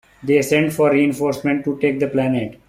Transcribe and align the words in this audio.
They 0.23 0.41
send 0.41 0.73
for 0.73 0.89
reinforcements 0.91 1.63
to 1.65 1.77
take 1.77 1.99
the 1.99 2.07
planet. 2.07 2.55